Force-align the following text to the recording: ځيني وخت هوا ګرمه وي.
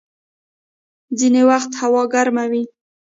ځيني 1.17 1.41
وخت 1.49 1.71
هوا 1.81 2.03
ګرمه 2.13 2.45
وي. 2.51 2.63